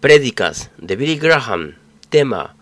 [0.00, 1.74] Prédicas de Billy Graham.
[2.08, 2.54] Tema.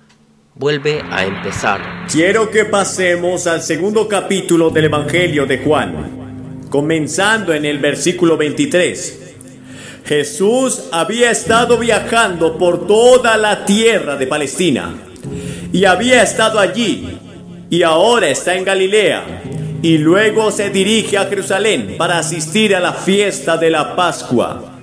[0.55, 2.07] Vuelve a empezar.
[2.11, 9.35] Quiero que pasemos al segundo capítulo del Evangelio de Juan, comenzando en el versículo 23.
[10.07, 14.95] Jesús había estado viajando por toda la tierra de Palestina
[15.75, 17.19] y había estado allí
[17.69, 19.43] y ahora está en Galilea
[19.83, 24.76] y luego se dirige a Jerusalén para asistir a la fiesta de la Pascua.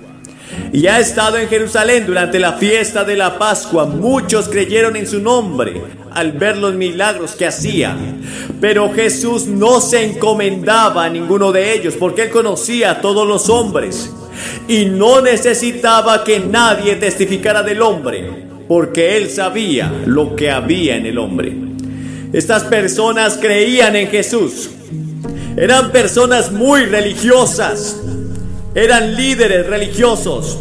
[0.72, 3.86] Y ha estado en Jerusalén durante la fiesta de la Pascua.
[3.86, 5.80] Muchos creyeron en su nombre
[6.12, 7.96] al ver los milagros que hacía.
[8.60, 13.48] Pero Jesús no se encomendaba a ninguno de ellos porque él conocía a todos los
[13.48, 14.10] hombres.
[14.68, 21.06] Y no necesitaba que nadie testificara del hombre porque él sabía lo que había en
[21.06, 21.54] el hombre.
[22.32, 24.70] Estas personas creían en Jesús.
[25.56, 28.00] Eran personas muy religiosas
[28.74, 30.58] eran líderes religiosos,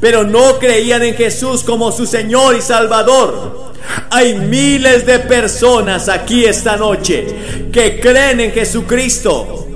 [0.00, 3.72] pero no creían en Jesús como su Señor y Salvador.
[4.10, 7.26] Hay miles de personas aquí esta noche
[7.72, 9.68] que creen en Jesucristo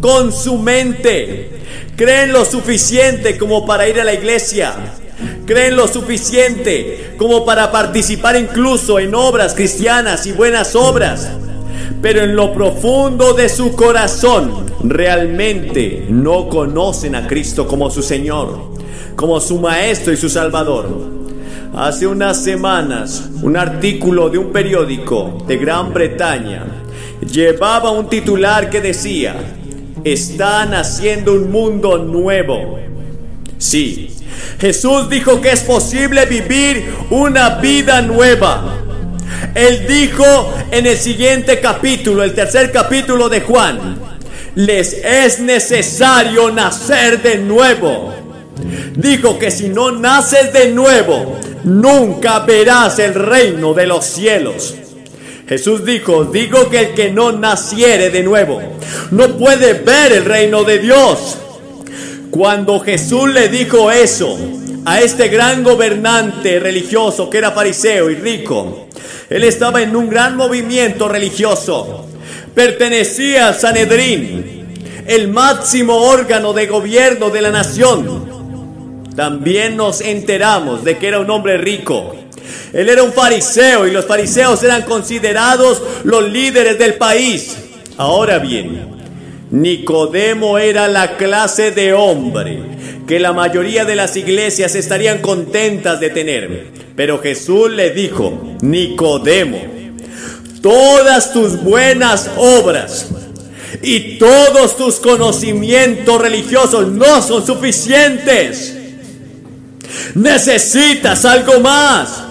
[0.00, 1.50] con su mente.
[1.96, 4.74] Creen lo suficiente como para ir a la iglesia.
[5.46, 11.30] Creen lo suficiente como para participar incluso en obras cristianas y buenas obras
[12.04, 18.72] pero en lo profundo de su corazón realmente no conocen a Cristo como su Señor,
[19.16, 20.86] como su Maestro y su Salvador.
[21.74, 26.66] Hace unas semanas, un artículo de un periódico de Gran Bretaña
[27.26, 29.36] llevaba un titular que decía,
[30.04, 32.80] están haciendo un mundo nuevo.
[33.56, 34.10] Sí,
[34.58, 38.82] Jesús dijo que es posible vivir una vida nueva.
[39.54, 43.96] Él dijo en el siguiente capítulo, el tercer capítulo de Juan,
[44.54, 48.14] les es necesario nacer de nuevo.
[48.96, 54.74] Dijo que si no naces de nuevo, nunca verás el reino de los cielos.
[55.48, 58.62] Jesús dijo, digo que el que no naciere de nuevo,
[59.10, 61.36] no puede ver el reino de Dios.
[62.30, 64.38] Cuando Jesús le dijo eso
[64.86, 68.83] a este gran gobernante religioso que era fariseo y rico,
[69.30, 72.06] él estaba en un gran movimiento religioso.
[72.54, 79.04] Pertenecía al Sanedrín, el máximo órgano de gobierno de la nación.
[79.16, 82.16] También nos enteramos de que era un hombre rico.
[82.72, 87.56] Él era un fariseo y los fariseos eran considerados los líderes del país.
[87.96, 88.94] Ahora bien,
[89.50, 92.73] Nicodemo era la clase de hombre
[93.06, 96.66] que la mayoría de las iglesias estarían contentas de tener.
[96.96, 99.60] Pero Jesús le dijo, Nicodemo,
[100.62, 103.08] todas tus buenas obras
[103.82, 108.76] y todos tus conocimientos religiosos no son suficientes.
[110.14, 112.22] Necesitas algo más.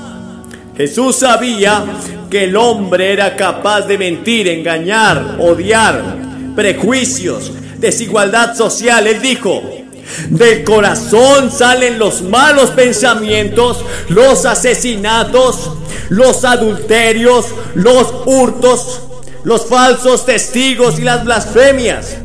[0.76, 1.86] Jesús sabía
[2.32, 6.18] que el hombre era capaz de mentir, engañar, odiar,
[6.56, 9.06] prejuicios, desigualdad social.
[9.06, 9.83] Él dijo,
[10.30, 15.72] del corazón salen los malos pensamientos, los asesinatos,
[16.10, 19.02] los adulterios, los hurtos,
[19.44, 22.18] los falsos testigos y las blasfemias.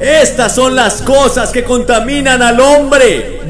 [0.00, 3.40] Estas son las cosas que contaminan al hombre.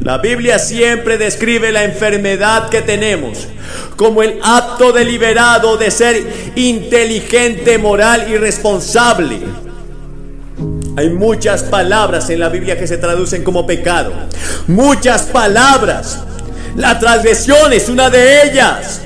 [0.00, 3.48] La Biblia siempre describe la enfermedad que tenemos
[3.96, 9.40] como el acto deliberado de ser inteligente, moral y responsable.
[10.96, 14.12] Hay muchas palabras en la Biblia que se traducen como pecado.
[14.68, 16.20] Muchas palabras.
[16.76, 19.00] La transgresión es una de ellas.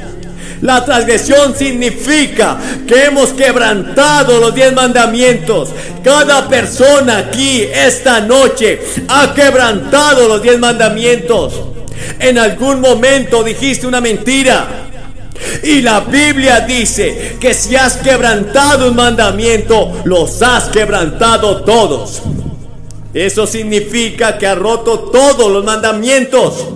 [0.61, 5.71] La transgresión significa que hemos quebrantado los diez mandamientos.
[6.05, 11.55] Cada persona aquí esta noche ha quebrantado los diez mandamientos.
[12.19, 14.88] En algún momento dijiste una mentira.
[15.63, 22.23] Y la Biblia dice que si has quebrantado un mandamiento, los has quebrantado todos.
[23.15, 26.67] Eso significa que ha roto todos los mandamientos.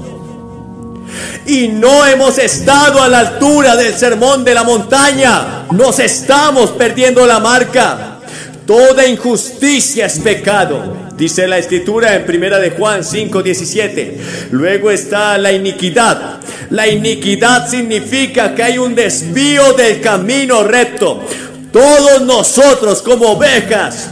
[1.46, 5.66] Y no hemos estado a la altura del sermón de la montaña.
[5.72, 8.18] Nos estamos perdiendo la marca.
[8.66, 11.01] Toda injusticia es pecado.
[11.22, 14.18] Dice la escritura en primera de Juan 5:17.
[14.50, 16.40] Luego está la iniquidad.
[16.70, 21.24] La iniquidad significa que hay un desvío del camino recto.
[21.72, 24.10] Todos nosotros como ovejas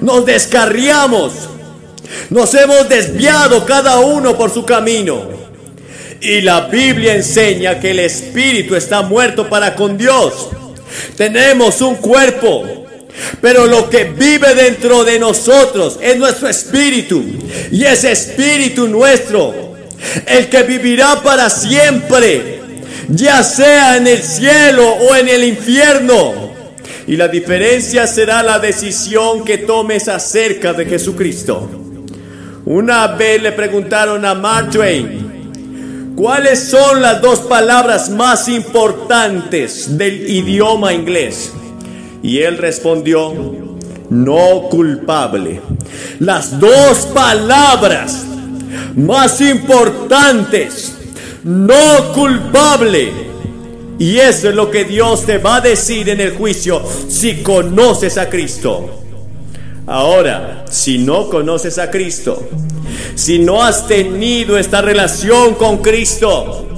[0.00, 1.32] nos descarriamos.
[2.30, 5.20] Nos hemos desviado cada uno por su camino.
[6.20, 10.50] Y la Biblia enseña que el espíritu está muerto para con Dios.
[11.16, 12.81] Tenemos un cuerpo,
[13.40, 17.22] pero lo que vive dentro de nosotros es nuestro espíritu.
[17.70, 19.74] Y ese espíritu nuestro,
[20.26, 22.60] el que vivirá para siempre,
[23.08, 26.52] ya sea en el cielo o en el infierno.
[27.06, 31.68] Y la diferencia será la decisión que tomes acerca de Jesucristo.
[32.64, 40.30] Una vez le preguntaron a Mark Twain, ¿cuáles son las dos palabras más importantes del
[40.30, 41.50] idioma inglés?
[42.22, 43.32] Y él respondió,
[44.10, 45.60] no culpable.
[46.20, 48.24] Las dos palabras
[48.94, 50.94] más importantes,
[51.42, 53.12] no culpable.
[53.98, 58.18] Y eso es lo que Dios te va a decir en el juicio si conoces
[58.18, 59.02] a Cristo.
[59.86, 62.48] Ahora, si no conoces a Cristo,
[63.14, 66.68] si no has tenido esta relación con Cristo,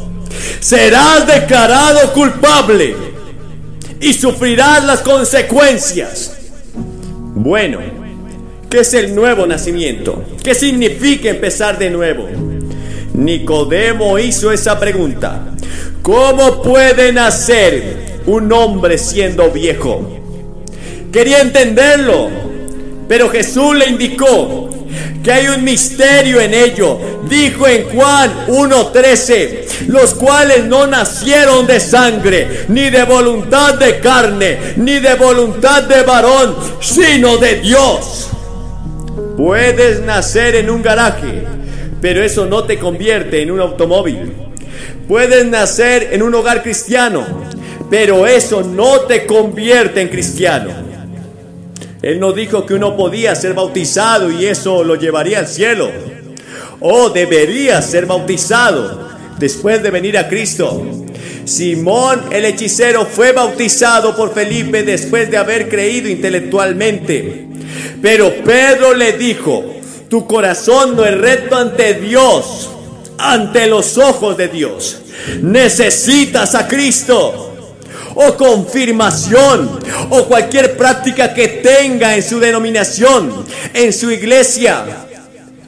[0.61, 3.13] serás declarado culpable
[4.05, 6.37] y sufrirás las consecuencias.
[7.35, 7.79] Bueno,
[8.69, 10.23] ¿qué es el nuevo nacimiento?
[10.43, 12.29] ¿Qué significa empezar de nuevo?
[13.15, 15.47] Nicodemo hizo esa pregunta.
[16.03, 20.21] ¿Cómo puede nacer un hombre siendo viejo?
[21.11, 22.29] Quería entenderlo,
[23.09, 24.69] pero Jesús le indicó
[25.25, 26.99] que hay un misterio en ello.
[27.29, 34.75] Dijo en Juan 1.13, los cuales no nacieron de sangre, ni de voluntad de carne,
[34.76, 38.29] ni de voluntad de varón, sino de Dios.
[39.37, 41.44] Puedes nacer en un garaje,
[42.03, 44.31] pero eso no te convierte en un automóvil.
[45.09, 47.25] Puedes nacer en un hogar cristiano,
[47.91, 50.83] pero eso no te convierte en cristiano.
[52.05, 55.91] Él no dijo que uno podía ser bautizado y eso lo llevaría al cielo.
[56.81, 59.09] O debería ser bautizado
[59.39, 60.85] después de venir a Cristo.
[61.47, 67.49] Simón el hechicero fue bautizado por Felipe después de haber creído intelectualmente.
[68.03, 69.65] Pero Pedro le dijo,
[70.11, 72.69] tu corazón no es recto ante Dios,
[73.17, 75.01] ante los ojos de Dios.
[75.41, 77.54] Necesitas a Cristo
[78.14, 79.78] o confirmación
[80.11, 84.84] o cualquier práctica que tenga en su denominación, en su iglesia.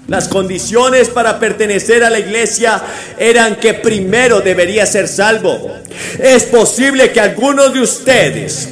[0.09, 2.81] Las condiciones para pertenecer a la iglesia
[3.19, 5.73] eran que primero debería ser salvo.
[6.21, 8.69] Es posible que algunos de ustedes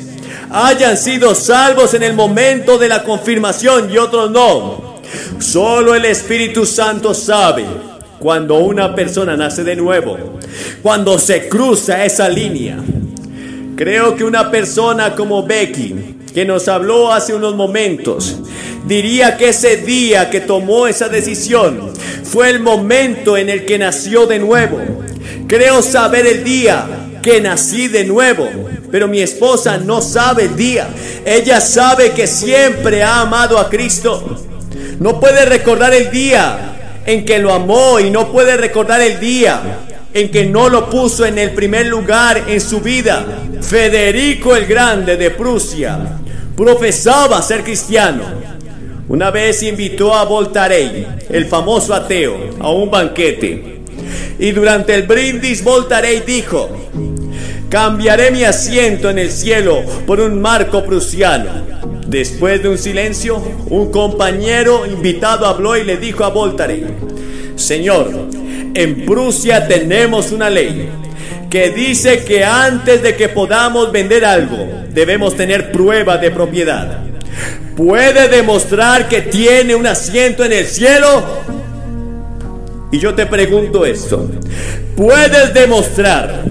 [0.50, 4.94] hayan sido salvos en el momento de la confirmación y otros no.
[5.40, 7.64] Solo el Espíritu Santo sabe
[8.20, 10.38] cuando una persona nace de nuevo,
[10.82, 12.78] cuando se cruza esa línea.
[13.76, 18.36] Creo que una persona como Becky, que nos habló hace unos momentos,
[18.86, 24.26] diría que ese día que tomó esa decisión fue el momento en el que nació
[24.26, 24.80] de nuevo.
[25.48, 26.86] Creo saber el día
[27.20, 28.48] que nací de nuevo,
[28.92, 30.88] pero mi esposa no sabe el día.
[31.24, 34.40] Ella sabe que siempre ha amado a Cristo.
[35.00, 39.80] No puede recordar el día en que lo amó y no puede recordar el día
[40.14, 43.26] en que no lo puso en el primer lugar en su vida.
[43.60, 46.20] Federico el Grande de Prusia
[46.56, 48.22] profesaba ser cristiano.
[49.08, 53.80] Una vez invitó a Voltaire, el famoso ateo, a un banquete.
[54.38, 56.70] Y durante el brindis Voltaire dijo,
[57.68, 61.50] cambiaré mi asiento en el cielo por un marco prusiano.
[62.06, 66.86] Después de un silencio, un compañero invitado habló y le dijo a Voltaire,
[67.56, 68.28] Señor,
[68.74, 70.88] en Prusia tenemos una ley
[71.48, 76.98] que dice que antes de que podamos vender algo, debemos tener prueba de propiedad.
[77.76, 81.24] ¿Puede demostrar que tiene un asiento en el cielo?
[82.90, 84.30] Y yo te pregunto esto.
[84.96, 86.44] ¿Puedes demostrar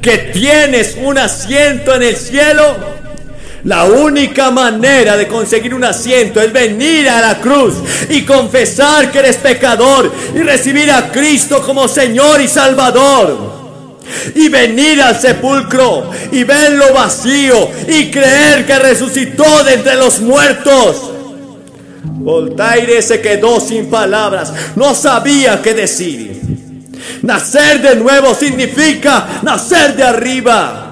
[0.00, 2.99] que tienes un asiento en el cielo?
[3.64, 7.74] La única manera de conseguir un asiento es venir a la cruz
[8.08, 13.60] y confesar que eres pecador y recibir a Cristo como Señor y Salvador.
[14.34, 21.10] Y venir al sepulcro y verlo vacío y creer que resucitó de entre los muertos.
[22.02, 26.40] Voltaire se quedó sin palabras, no sabía qué decir.
[27.22, 30.89] Nacer de nuevo significa nacer de arriba.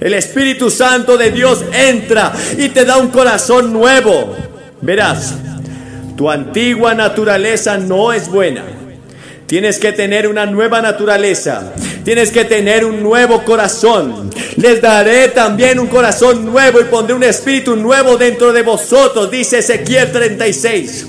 [0.00, 4.36] El Espíritu Santo de Dios entra y te da un corazón nuevo.
[4.80, 5.34] Verás,
[6.16, 8.64] tu antigua naturaleza no es buena.
[9.46, 11.72] Tienes que tener una nueva naturaleza.
[12.04, 14.30] Tienes que tener un nuevo corazón.
[14.56, 19.58] Les daré también un corazón nuevo y pondré un espíritu nuevo dentro de vosotros, dice
[19.58, 21.08] Ezequiel 36.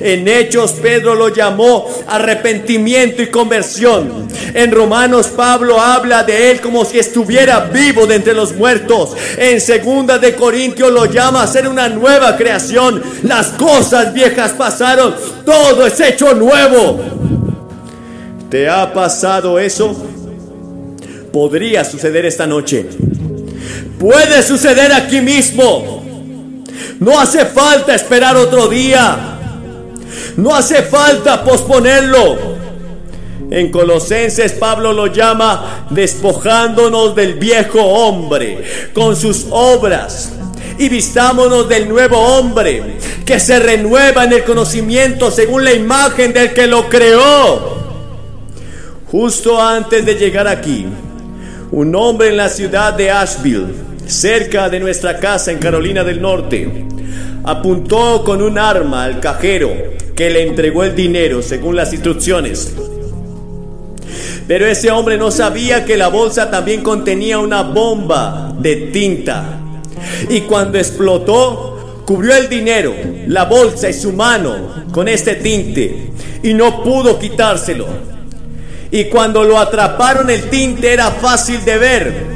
[0.00, 4.28] En Hechos Pedro lo llamó arrepentimiento y conversión.
[4.54, 9.16] En Romanos Pablo habla de él como si estuviera vivo de entre los muertos.
[9.36, 13.02] En Segunda de Corintios lo llama a ser una nueva creación.
[13.22, 15.14] Las cosas viejas pasaron,
[15.44, 17.00] todo es hecho nuevo.
[18.50, 19.96] ¿Te ha pasado eso?
[21.32, 22.86] Podría suceder esta noche.
[23.98, 26.02] Puede suceder aquí mismo.
[27.00, 29.38] No hace falta esperar otro día.
[30.36, 32.52] No hace falta posponerlo.
[33.50, 38.64] En Colosenses Pablo lo llama despojándonos del viejo hombre
[38.94, 40.32] con sus obras
[40.78, 46.54] y vistámonos del nuevo hombre que se renueva en el conocimiento según la imagen del
[46.54, 47.82] que lo creó.
[49.06, 50.86] Justo antes de llegar aquí,
[51.70, 53.74] un hombre en la ciudad de Asheville,
[54.06, 56.86] cerca de nuestra casa en Carolina del Norte,
[57.44, 59.70] apuntó con un arma al cajero
[60.14, 62.74] que le entregó el dinero según las instrucciones.
[64.46, 69.58] Pero ese hombre no sabía que la bolsa también contenía una bomba de tinta.
[70.28, 72.94] Y cuando explotó, cubrió el dinero,
[73.28, 76.10] la bolsa y su mano con este tinte
[76.42, 77.86] y no pudo quitárselo.
[78.90, 82.26] Y cuando lo atraparon el tinte era fácil de ver.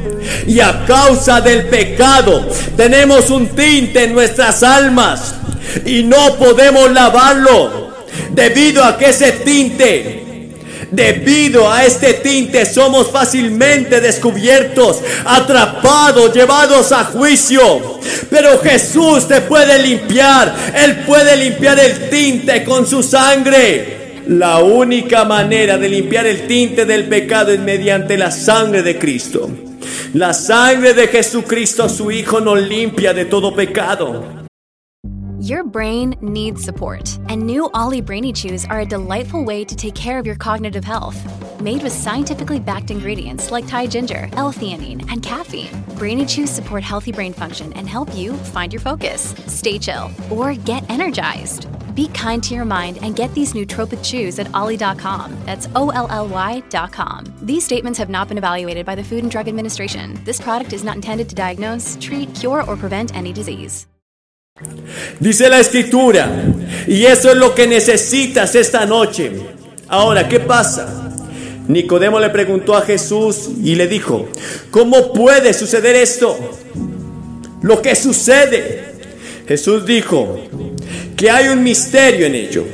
[0.46, 5.34] Y a causa del pecado tenemos un tinte en nuestras almas
[5.84, 7.94] y no podemos lavarlo
[8.32, 10.26] debido a que ese tinte
[10.90, 17.98] Debido a este tinte somos fácilmente descubiertos, atrapados, llevados a juicio.
[18.30, 20.54] Pero Jesús te puede limpiar.
[20.74, 24.22] Él puede limpiar el tinte con su sangre.
[24.28, 29.50] La única manera de limpiar el tinte del pecado es mediante la sangre de Cristo.
[30.18, 34.24] La sangre de Jesucristo, su Hijo, nos limpia de todo pecado.
[35.38, 39.94] Your brain needs support, and new Ollie Brainy Chews are a delightful way to take
[39.94, 41.18] care of your cognitive health.
[41.60, 47.12] Made with scientifically backed ingredients like Thai ginger, L-theanine, and caffeine, Brainy Chews support healthy
[47.12, 51.66] brain function and help you find your focus, stay chill, or get energized.
[51.96, 55.34] Be kind to your mind and get these nootropic chews at ollie.com.
[55.46, 57.24] That's O L L Y.com.
[57.40, 60.20] These statements have not been evaluated by the Food and Drug Administration.
[60.24, 63.86] This product is not intended to diagnose, treat, cure, or prevent any disease.
[65.20, 66.28] Dice la escritura,
[66.86, 69.32] y eso es lo que necesitas esta noche.
[69.88, 71.12] Ahora, ¿qué pasa?
[71.68, 74.28] Nicodemo le preguntó a Jesús y le dijo,
[74.70, 76.38] ¿cómo puede suceder esto?
[77.62, 78.94] Lo que sucede.
[79.46, 80.40] Jesús dijo
[81.16, 82.64] que hay un misterio en ello.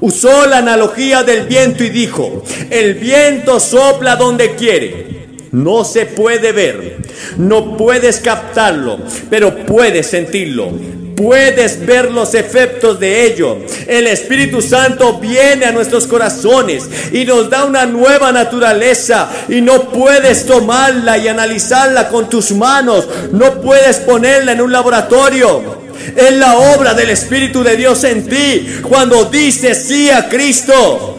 [0.00, 5.14] Usó la analogía del viento y dijo, el viento sopla donde quiere.
[5.52, 6.96] No se puede ver,
[7.36, 8.98] no puedes captarlo,
[9.30, 10.72] pero puedes sentirlo
[11.14, 13.58] puedes ver los efectos de ello.
[13.86, 19.90] El Espíritu Santo viene a nuestros corazones y nos da una nueva naturaleza y no
[19.90, 25.83] puedes tomarla y analizarla con tus manos, no puedes ponerla en un laboratorio.
[26.16, 31.18] Es la obra del Espíritu de Dios en ti cuando dices sí a Cristo.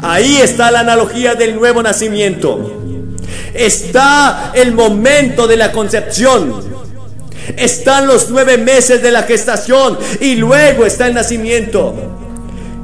[0.00, 2.82] Ahí está la analogía del nuevo nacimiento.
[3.54, 6.74] Está el momento de la concepción
[7.56, 11.94] están los nueve meses de la gestación y luego está el nacimiento.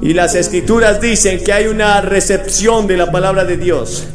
[0.02, 4.06] Y las escrituras dicen que hay una recepción de la palabra de Dios.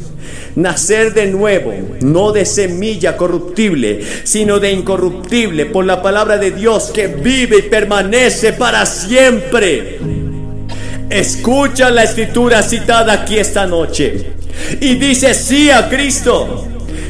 [0.56, 6.90] Nacer de nuevo, no de semilla corruptible, sino de incorruptible por la palabra de Dios
[6.94, 9.98] que vive y permanece para siempre.
[11.10, 14.32] Escucha la escritura citada aquí esta noche
[14.80, 16.66] y dice sí a Cristo.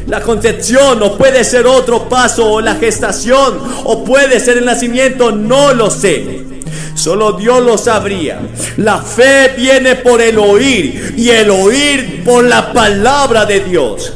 [0.08, 5.30] La concepción o puede ser otro paso o la gestación o puede ser el nacimiento,
[5.30, 6.45] no lo sé.
[6.94, 8.40] Solo Dios lo sabría.
[8.76, 14.14] La fe viene por el oír y el oír por la palabra de Dios.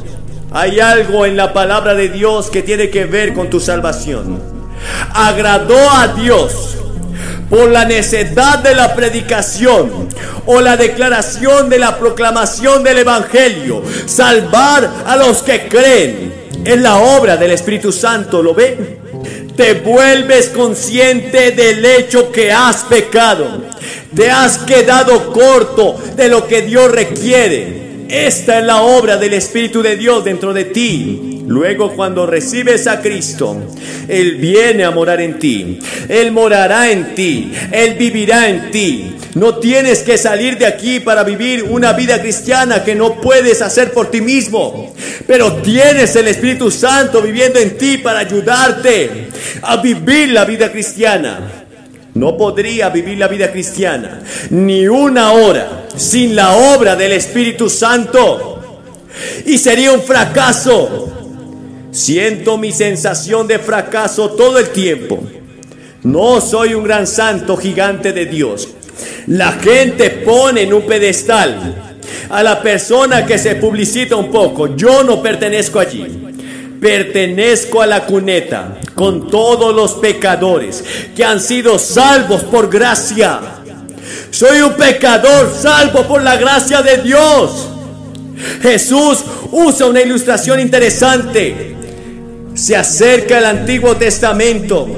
[0.53, 4.41] Hay algo en la palabra de Dios que tiene que ver con tu salvación.
[5.13, 6.77] Agradó a Dios
[7.49, 10.09] por la necedad de la predicación
[10.47, 16.41] o la declaración de la proclamación del Evangelio, salvar a los que creen.
[16.63, 19.01] en la obra del Espíritu Santo, ¿lo ve?
[19.57, 23.65] Te vuelves consciente del hecho que has pecado.
[24.15, 27.81] Te has quedado corto de lo que Dios requiere.
[28.09, 31.43] Esta es la obra del Espíritu de Dios dentro de ti.
[31.47, 33.57] Luego cuando recibes a Cristo,
[34.09, 35.79] Él viene a morar en ti.
[36.09, 37.53] Él morará en ti.
[37.71, 39.15] Él vivirá en ti.
[39.35, 43.93] No tienes que salir de aquí para vivir una vida cristiana que no puedes hacer
[43.93, 44.93] por ti mismo.
[45.27, 49.29] Pero tienes el Espíritu Santo viviendo en ti para ayudarte
[49.63, 51.65] a vivir la vida cristiana.
[52.15, 54.21] No podría vivir la vida cristiana
[54.51, 58.83] ni una hora sin la obra del Espíritu Santo.
[59.47, 61.13] Y sería un fracaso.
[61.93, 65.23] Siento mi sensación de fracaso todo el tiempo.
[66.03, 68.69] No soy un gran santo gigante de Dios.
[69.27, 71.93] La gente pone en un pedestal
[72.31, 74.77] a la persona que se publicita un poco.
[74.77, 76.07] Yo no pertenezco allí.
[76.81, 80.83] Pertenezco a la cuneta con todos los pecadores
[81.15, 83.41] que han sido salvos por gracia.
[84.31, 87.69] Soy un pecador salvo por la gracia de Dios.
[88.63, 89.19] Jesús
[89.53, 91.77] usa una ilustración interesante.
[92.55, 94.89] Se acerca el Antiguo Testamento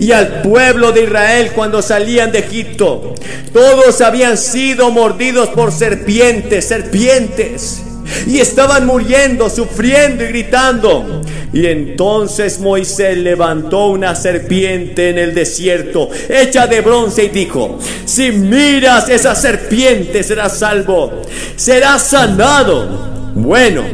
[0.00, 3.14] y al pueblo de Israel cuando salían de Egipto.
[3.52, 7.84] Todos habían sido mordidos por serpientes, serpientes
[8.26, 11.22] y estaban muriendo, sufriendo y gritando.
[11.52, 18.32] Y entonces Moisés levantó una serpiente en el desierto, hecha de bronce, y dijo, si
[18.32, 21.22] miras esa serpiente serás salvo,
[21.56, 23.32] serás sanado.
[23.34, 23.84] Bueno,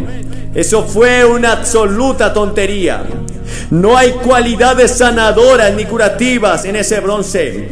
[0.54, 3.04] eso fue una absoluta tontería.
[3.70, 7.68] No hay cualidades sanadoras ni curativas en ese bronce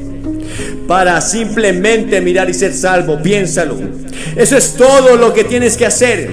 [0.86, 3.20] para simplemente mirar y ser salvo.
[3.20, 3.76] Piénsalo.
[4.36, 6.30] Eso es todo lo que tienes que hacer.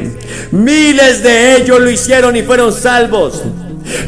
[0.52, 3.44] Miles de ellos lo hicieron y fueron salvos.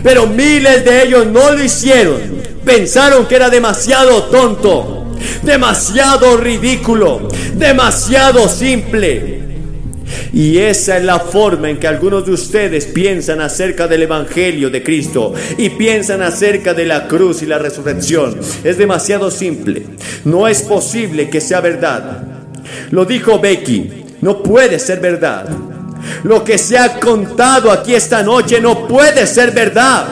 [0.04, 2.38] Pero miles de ellos no lo hicieron.
[2.64, 5.06] Pensaron que era demasiado tonto,
[5.44, 9.47] demasiado ridículo, demasiado simple.
[10.34, 14.84] Y esa es la forma en que algunos de ustedes piensan acerca del Evangelio de
[14.84, 18.40] Cristo y piensan acerca de la cruz y la resurrección.
[18.64, 19.84] Es demasiado simple.
[20.26, 22.24] No es posible que sea verdad.
[22.92, 25.48] Lo dijo Becky, no puede ser verdad.
[26.24, 30.08] Lo que se ha contado aquí esta noche no puede ser verdad.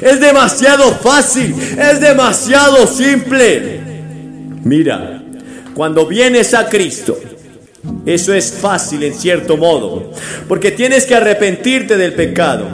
[0.00, 3.80] Es demasiado fácil, es demasiado simple.
[4.64, 5.22] Mira,
[5.74, 7.18] cuando vienes a Cristo,
[8.06, 10.12] eso es fácil en cierto modo,
[10.48, 12.66] porque tienes que arrepentirte del pecado.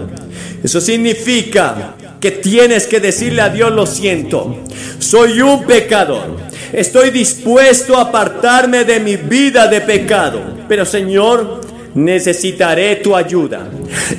[0.63, 4.59] Eso significa que tienes que decirle a Dios lo siento,
[4.99, 6.37] soy un pecador,
[6.73, 11.63] estoy dispuesto a apartarme de mi vida de pecado, pero Señor,
[11.95, 13.69] necesitaré tu ayuda.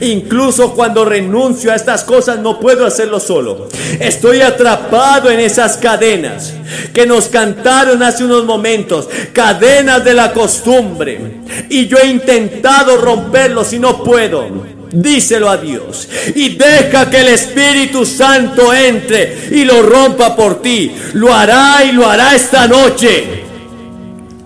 [0.01, 3.69] Incluso cuando renuncio a estas cosas no puedo hacerlo solo.
[3.99, 6.53] Estoy atrapado en esas cadenas
[6.93, 11.41] que nos cantaron hace unos momentos, cadenas de la costumbre.
[11.69, 14.81] Y yo he intentado romperlos y no puedo.
[14.93, 20.91] Díselo a Dios y deja que el Espíritu Santo entre y lo rompa por ti.
[21.13, 23.45] Lo hará y lo hará esta noche.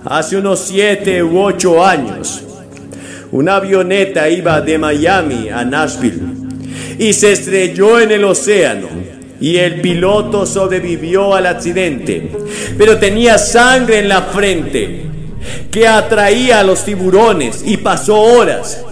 [0.05, 2.43] Hace unos siete u ocho años
[3.35, 6.21] una avioneta iba de Miami a Nashville
[6.97, 8.87] y se estrelló en el océano
[9.41, 12.31] y el piloto sobrevivió al accidente,
[12.77, 15.01] pero tenía sangre en la frente
[15.69, 18.84] que atraía a los tiburones y pasó horas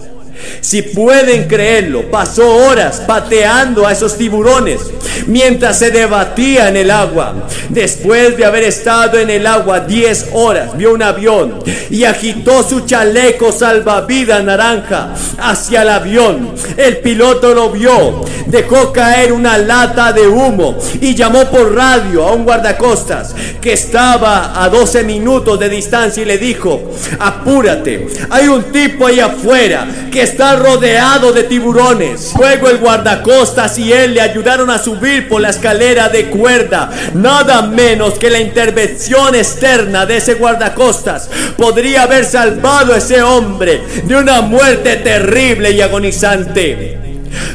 [0.64, 4.80] si pueden creerlo, pasó horas pateando a esos tiburones
[5.26, 7.34] mientras se debatía en el agua.
[7.68, 11.58] Después de haber estado en el agua 10 horas, vio un avión
[11.90, 16.54] y agitó su chaleco salvavidas naranja hacia el avión.
[16.78, 22.32] El piloto lo vio, dejó caer una lata de humo y llamó por radio a
[22.32, 28.64] un guardacostas que estaba a 12 minutos de distancia y le dijo, apúrate, hay un
[28.64, 32.32] tipo ahí afuera que está rodeado de tiburones.
[32.38, 36.90] Luego el guardacostas y él le ayudaron a subir por la escalera de cuerda.
[37.14, 43.80] Nada menos que la intervención externa de ese guardacostas podría haber salvado a ese hombre
[44.04, 46.98] de una muerte terrible y agonizante.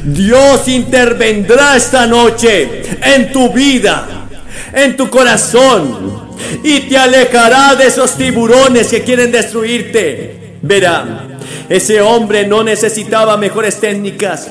[0.04, 4.28] Dios intervendrá esta noche en tu vida,
[4.74, 6.30] en tu corazón,
[6.64, 10.58] y te alejará de esos tiburones que quieren destruirte.
[10.62, 11.28] Verá,
[11.70, 14.48] Ese hombre no necesitaba mejores técnicas,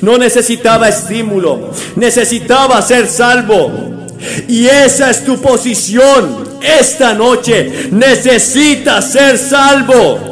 [0.00, 4.06] no necesitaba estímulo, necesitaba ser salvo.
[4.48, 7.88] Y esa es tu posición esta noche.
[7.90, 10.31] Necesitas ser salvo.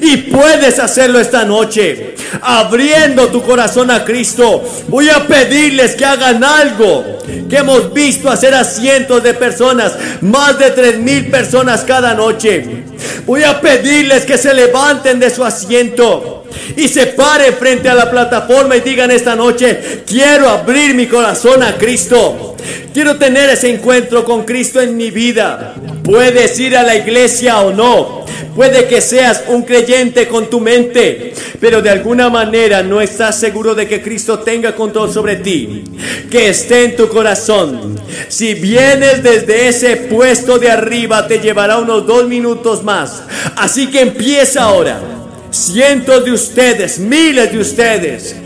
[0.00, 4.62] Y puedes hacerlo esta noche, abriendo tu corazón a Cristo.
[4.88, 10.58] Voy a pedirles que hagan algo que hemos visto hacer a cientos de personas, más
[10.58, 12.84] de tres mil personas cada noche.
[13.26, 16.45] Voy a pedirles que se levanten de su asiento
[16.76, 21.62] y se paren frente a la plataforma y digan esta noche, quiero abrir mi corazón
[21.62, 22.56] a Cristo.
[22.92, 25.74] Quiero tener ese encuentro con Cristo en mi vida.
[26.02, 28.24] Puedes ir a la iglesia o no.
[28.54, 33.74] Puede que seas un creyente con tu mente, pero de alguna manera no estás seguro
[33.74, 35.84] de que Cristo tenga control sobre ti,
[36.30, 38.00] que esté en tu corazón.
[38.28, 43.24] Si vienes desde ese puesto de arriba, te llevará unos dos minutos más.
[43.56, 45.15] Así que empieza ahora.
[45.56, 48.36] Cientos de ustedes, miles de ustedes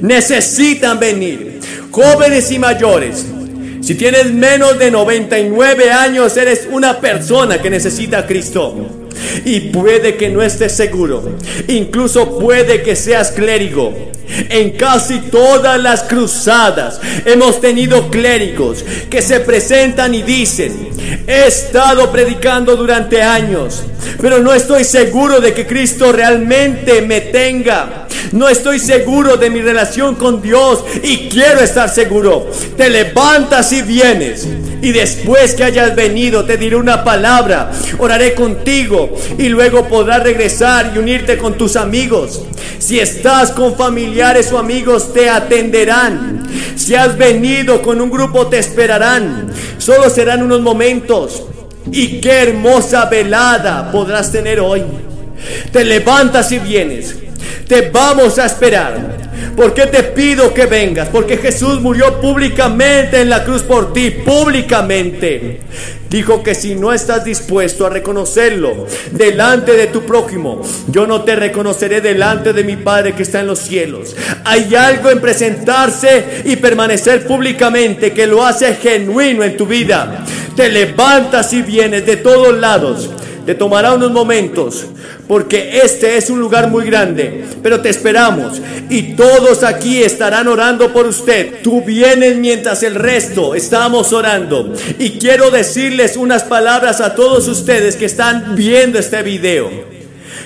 [0.00, 3.26] necesitan venir, jóvenes y mayores.
[3.82, 9.08] Si tienes menos de 99 años, eres una persona que necesita a Cristo.
[9.44, 11.36] Y puede que no estés seguro.
[11.68, 14.12] Incluso puede que seas clérigo.
[14.48, 20.88] En casi todas las cruzadas hemos tenido clérigos que se presentan y dicen,
[21.26, 23.82] he estado predicando durante años,
[24.20, 28.04] pero no estoy seguro de que Cristo realmente me tenga.
[28.32, 32.50] No estoy seguro de mi relación con Dios y quiero estar seguro.
[32.76, 34.48] Te levantas y vienes.
[34.82, 40.92] Y después que hayas venido te diré una palabra, oraré contigo y luego podrás regresar
[40.94, 42.42] y unirte con tus amigos.
[42.78, 46.46] Si estás con familiares o amigos te atenderán.
[46.76, 49.52] Si has venido con un grupo te esperarán.
[49.78, 51.44] Solo serán unos momentos.
[51.90, 54.82] Y qué hermosa velada podrás tener hoy.
[55.72, 57.16] Te levantas y vienes.
[57.68, 59.24] Te vamos a esperar.
[59.56, 61.08] ¿Por qué te pido que vengas?
[61.08, 65.60] Porque Jesús murió públicamente en la cruz por ti, públicamente.
[66.14, 71.34] Dijo que si no estás dispuesto a reconocerlo delante de tu prójimo, yo no te
[71.34, 74.14] reconoceré delante de mi Padre que está en los cielos.
[74.44, 80.24] Hay algo en presentarse y permanecer públicamente que lo hace genuino en tu vida.
[80.54, 83.10] Te levantas y vienes de todos lados
[83.44, 84.86] te tomará unos momentos,
[85.28, 90.92] porque este es un lugar muy grande, pero te esperamos y todos aquí estarán orando
[90.92, 91.62] por usted.
[91.62, 94.72] Tú vienes mientras el resto estamos orando.
[94.98, 99.93] Y quiero decirles unas palabras a todos ustedes que están viendo este video.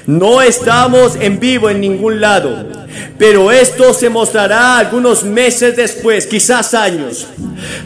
[0.07, 2.66] No estamos en vivo en ningún lado,
[3.18, 7.27] pero esto se mostrará algunos meses después, quizás años,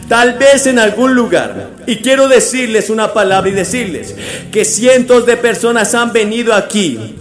[0.07, 1.71] tal vez en algún lugar.
[1.85, 4.15] Y quiero decirles una palabra y decirles
[4.51, 7.19] que cientos de personas han venido aquí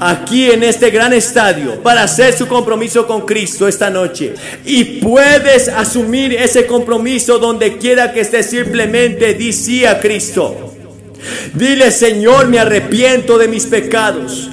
[0.00, 4.34] aquí en este gran estadio para hacer su compromiso con Cristo esta noche.
[4.64, 10.67] Y puedes asumir ese compromiso donde quiera que estés simplemente di sí a Cristo.
[11.54, 14.48] Dile, Señor, me arrepiento de mis pecados.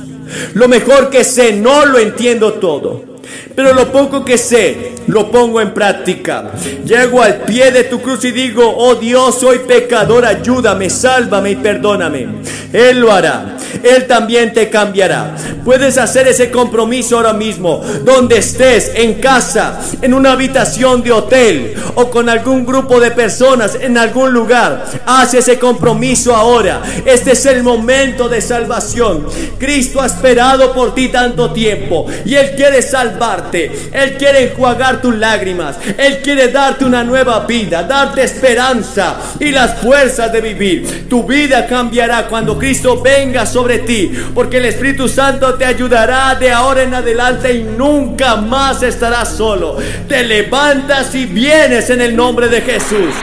[0.54, 3.16] Lo mejor que sé, no lo entiendo todo.
[3.56, 6.52] Pero lo poco que sé, lo pongo en práctica.
[6.86, 11.56] Llego al pie de tu cruz y digo, oh Dios, soy pecador, ayúdame, sálvame y
[11.56, 12.28] perdóname.
[12.74, 13.58] Él lo hará.
[13.86, 15.36] Él también te cambiará.
[15.64, 21.76] Puedes hacer ese compromiso ahora mismo, donde estés, en casa, en una habitación de hotel
[21.94, 24.86] o con algún grupo de personas en algún lugar.
[25.06, 26.82] Haz ese compromiso ahora.
[27.06, 29.28] Este es el momento de salvación.
[29.60, 33.72] Cristo ha esperado por ti tanto tiempo y Él quiere salvarte.
[33.92, 35.78] Él quiere enjuagar tus lágrimas.
[35.98, 41.08] Él quiere darte una nueva vida, darte esperanza y las fuerzas de vivir.
[41.08, 46.52] Tu vida cambiará cuando Cristo venga sobre ti, porque el Espíritu Santo te ayudará de
[46.52, 49.78] ahora en adelante y nunca más estarás solo.
[50.08, 53.14] Te levantas y vienes en el nombre de Jesús.